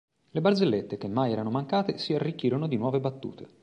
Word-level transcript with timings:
Le 0.31 0.41
barzellette, 0.41 0.97
che 0.97 1.07
mai 1.07 1.31
erano 1.31 1.51
mancate, 1.51 1.99
si 1.99 2.15
arricchirono 2.15 2.65
di 2.67 2.75
nuove 2.75 2.99
battute. 2.99 3.47